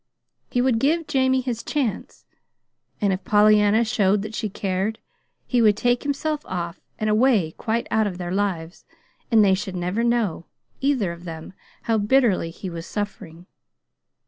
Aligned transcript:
He 0.49 0.63
would 0.63 0.79
give 0.79 1.05
Jamie 1.05 1.41
his 1.41 1.61
chance; 1.61 2.25
and 2.99 3.13
if 3.13 3.23
Pollyanna 3.23 3.85
showed 3.85 4.23
that 4.23 4.33
she 4.33 4.49
cared, 4.49 4.97
he 5.45 5.61
would 5.61 5.77
take 5.77 6.01
himself 6.01 6.43
off 6.47 6.81
and 6.97 7.07
away 7.07 7.51
quite 7.51 7.85
out 7.91 8.07
of 8.07 8.17
their 8.17 8.31
lives; 8.33 8.83
and 9.29 9.45
they 9.45 9.53
should 9.53 9.75
never 9.75 10.03
know, 10.03 10.47
either 10.79 11.11
of 11.11 11.25
them, 11.25 11.53
how 11.83 11.99
bitterly 11.99 12.49
he 12.49 12.67
was 12.67 12.87
suffering. 12.87 13.45